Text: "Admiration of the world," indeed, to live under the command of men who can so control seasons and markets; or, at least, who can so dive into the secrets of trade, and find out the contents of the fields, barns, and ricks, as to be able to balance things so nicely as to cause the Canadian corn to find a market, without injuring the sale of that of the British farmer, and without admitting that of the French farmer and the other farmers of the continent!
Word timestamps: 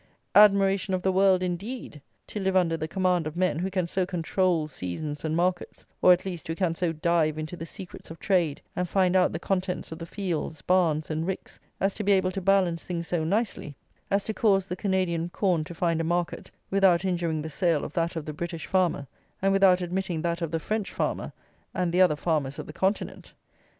"Admiration 0.33 0.95
of 0.95 1.03
the 1.03 1.11
world," 1.11 1.43
indeed, 1.43 2.01
to 2.25 2.39
live 2.39 2.55
under 2.55 2.75
the 2.75 2.87
command 2.87 3.27
of 3.27 3.35
men 3.37 3.59
who 3.59 3.69
can 3.69 3.85
so 3.85 4.03
control 4.03 4.67
seasons 4.67 5.23
and 5.23 5.35
markets; 5.35 5.85
or, 6.01 6.11
at 6.11 6.25
least, 6.25 6.47
who 6.47 6.55
can 6.55 6.73
so 6.73 6.91
dive 6.91 7.37
into 7.37 7.55
the 7.55 7.67
secrets 7.67 8.09
of 8.09 8.17
trade, 8.17 8.63
and 8.75 8.89
find 8.89 9.15
out 9.15 9.31
the 9.31 9.37
contents 9.37 9.91
of 9.91 9.99
the 9.99 10.05
fields, 10.07 10.63
barns, 10.63 11.11
and 11.11 11.27
ricks, 11.27 11.59
as 11.79 11.93
to 11.93 12.03
be 12.03 12.13
able 12.13 12.31
to 12.31 12.41
balance 12.41 12.83
things 12.83 13.07
so 13.07 13.23
nicely 13.23 13.75
as 14.09 14.23
to 14.23 14.33
cause 14.33 14.65
the 14.67 14.75
Canadian 14.75 15.29
corn 15.29 15.63
to 15.63 15.75
find 15.75 16.01
a 16.01 16.03
market, 16.03 16.49
without 16.71 17.05
injuring 17.05 17.43
the 17.43 17.47
sale 17.51 17.83
of 17.85 17.93
that 17.93 18.15
of 18.15 18.25
the 18.25 18.33
British 18.33 18.65
farmer, 18.65 19.05
and 19.39 19.51
without 19.53 19.81
admitting 19.81 20.23
that 20.23 20.41
of 20.41 20.49
the 20.49 20.59
French 20.59 20.91
farmer 20.91 21.31
and 21.75 21.91
the 21.91 22.01
other 22.01 22.15
farmers 22.15 22.57
of 22.57 22.65
the 22.65 22.73
continent! 22.73 23.33